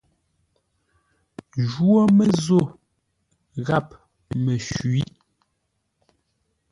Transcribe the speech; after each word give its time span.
Jwó 1.69 1.99
Mə́zô 2.17 2.59
gháp 3.65 3.87
Məshwî. 4.43 5.01